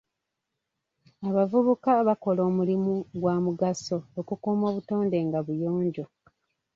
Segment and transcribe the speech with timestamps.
[1.27, 6.05] Abavubuka bakola omulimu gwa mugaso okukuuma obutonde nga buyonjo.